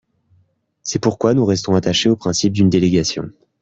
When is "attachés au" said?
1.75-2.15